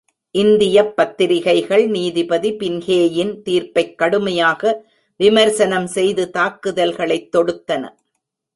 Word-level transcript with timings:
இந்தியப் 0.35 0.95
பத்திரிகைகள் 0.95 1.87
நீதிபதி 1.87 2.51
பின்ஹேயின் 2.51 3.41
தீர்ப்பைக் 3.41 3.97
கடுமையாக 3.97 4.83
விமரிசனம் 5.19 5.87
செய்து 5.87 6.29
தாக்குதல்களைத் 6.33 7.29
தொடுத்தன. 7.35 7.83